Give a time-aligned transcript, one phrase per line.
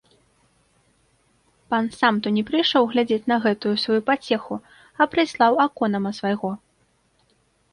[1.73, 4.55] Пан сам то не прыйшоў глядзець на гэтую сваю пацеху,
[5.01, 6.51] а прыслаў аконама свайго.